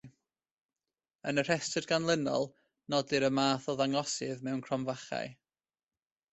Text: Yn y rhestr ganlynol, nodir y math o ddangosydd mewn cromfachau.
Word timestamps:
Yn 1.31 1.41
y 1.41 1.43
rhestr 1.47 1.87
ganlynol, 1.91 2.49
nodir 2.95 3.29
y 3.29 3.31
math 3.41 3.69
o 3.75 3.77
ddangosydd 3.83 4.45
mewn 4.51 4.67
cromfachau. 4.69 5.33